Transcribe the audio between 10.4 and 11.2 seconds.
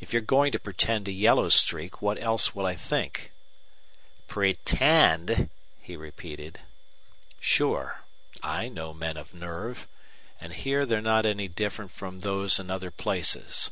And here they're